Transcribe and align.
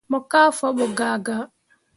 Mo 0.11 0.19
kah 0.31 0.49
fabo 0.57 0.85
gaa 0.97 1.17
gaa. 1.25 1.45